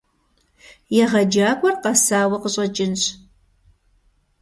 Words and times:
ЕгъэджакӀуэр 1.03 1.75
къэсауэ 1.83 2.37
къыщӀэкӀынщ. 2.41 3.03